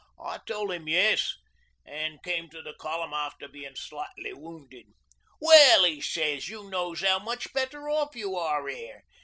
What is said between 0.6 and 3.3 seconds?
'im yes an' came to the Column